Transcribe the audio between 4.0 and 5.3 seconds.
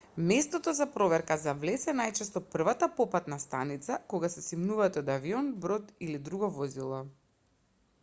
кога се симнувате од